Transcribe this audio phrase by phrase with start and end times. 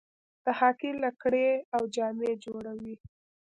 [0.43, 2.95] د هاکي لکړې او جامې جوړوي.